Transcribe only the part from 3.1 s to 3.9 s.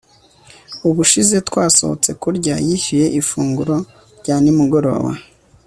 ifunguro